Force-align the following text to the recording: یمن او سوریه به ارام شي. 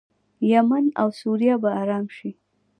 یمن 0.51 0.85
او 1.01 1.07
سوریه 1.19 1.55
به 1.61 1.69
ارام 1.81 2.05
شي. 2.17 2.29